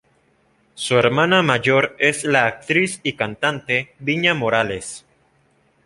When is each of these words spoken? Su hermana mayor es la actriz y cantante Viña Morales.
Su 0.73 0.97
hermana 0.97 1.43
mayor 1.43 1.95
es 1.99 2.23
la 2.23 2.47
actriz 2.47 2.99
y 3.03 3.13
cantante 3.13 3.93
Viña 3.99 4.33
Morales. 4.33 5.05